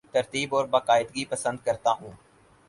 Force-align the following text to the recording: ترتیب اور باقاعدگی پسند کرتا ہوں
ترتیب 0.13 0.55
اور 0.55 0.65
باقاعدگی 0.65 1.25
پسند 1.25 1.57
کرتا 1.65 1.91
ہوں 1.91 2.11